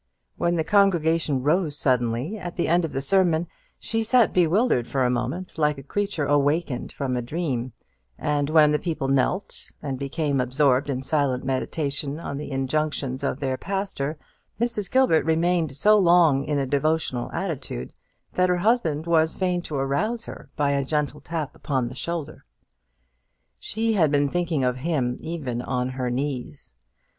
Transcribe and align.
When 0.35 0.55
the 0.55 0.63
congregation 0.63 1.43
rose 1.43 1.77
suddenly, 1.77 2.35
at 2.35 2.55
the 2.55 2.67
end 2.67 2.83
of 2.85 2.91
the 2.91 3.01
sermon, 3.03 3.45
she 3.77 4.01
sat 4.01 4.33
bewildered 4.33 4.87
for 4.87 5.03
a 5.03 5.11
moment, 5.11 5.59
like 5.59 5.77
a 5.77 5.83
creature 5.83 6.25
awakened 6.25 6.91
from 6.91 7.15
a 7.15 7.21
dream; 7.21 7.73
and 8.17 8.49
when 8.49 8.71
the 8.71 8.79
people 8.79 9.07
knelt, 9.09 9.69
and 9.79 9.99
became 9.99 10.41
absorbed 10.41 10.89
in 10.89 11.03
silent 11.03 11.43
meditation 11.43 12.19
on 12.19 12.37
the 12.39 12.49
injunctions 12.49 13.23
of 13.23 13.39
their 13.39 13.57
pastor, 13.57 14.17
Mrs. 14.59 14.89
Gilbert 14.89 15.23
remained 15.23 15.75
so 15.75 15.99
long 15.99 16.45
in 16.45 16.57
a 16.57 16.65
devotional 16.65 17.31
attitude, 17.31 17.93
that 18.33 18.49
her 18.49 18.57
husband 18.57 19.05
was 19.05 19.35
fain 19.35 19.61
to 19.61 19.75
arouse 19.75 20.25
her 20.25 20.49
by 20.55 20.71
a 20.71 20.83
gentle 20.83 21.21
tap 21.21 21.55
upon 21.55 21.85
the 21.85 21.93
shoulder. 21.93 22.43
She 23.59 23.93
had 23.93 24.09
been 24.09 24.29
thinking 24.29 24.63
of 24.63 24.77
him 24.77 25.17
even 25.19 25.61
on 25.61 25.89
her 25.89 26.09
knees. 26.09 26.73